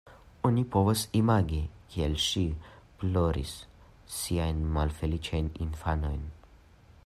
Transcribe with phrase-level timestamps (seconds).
[0.47, 1.59] Oni povas imagi,
[1.91, 2.43] kiel ŝi
[3.03, 3.53] ploris
[4.15, 6.25] siajn malfeliĉajn infanojn.